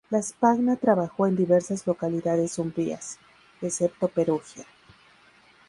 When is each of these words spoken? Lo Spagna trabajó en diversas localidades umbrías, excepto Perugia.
Lo 0.09 0.19
Spagna 0.19 0.77
trabajó 0.77 1.27
en 1.27 1.35
diversas 1.35 1.85
localidades 1.85 2.57
umbrías, 2.57 3.19
excepto 3.61 4.07
Perugia. 4.07 4.65